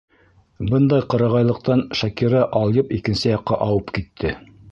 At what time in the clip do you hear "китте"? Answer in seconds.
3.99-4.35